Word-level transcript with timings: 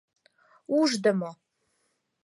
«Ушдымо! 0.77 1.31